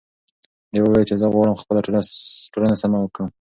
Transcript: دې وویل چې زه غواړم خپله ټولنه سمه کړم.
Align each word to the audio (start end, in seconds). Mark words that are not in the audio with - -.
دې 0.71 0.79
وویل 0.81 1.07
چې 1.09 1.15
زه 1.21 1.25
غواړم 1.33 1.55
خپله 1.61 1.79
ټولنه 2.53 2.75
سمه 2.81 2.99
کړم. 3.15 3.27